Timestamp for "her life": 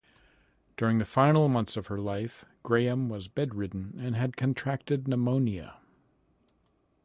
1.85-2.43